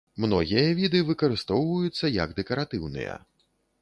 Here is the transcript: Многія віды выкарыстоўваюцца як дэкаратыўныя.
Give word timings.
Многія 0.23 0.61
віды 0.79 1.01
выкарыстоўваюцца 1.09 2.11
як 2.15 2.35
дэкаратыўныя. 2.41 3.13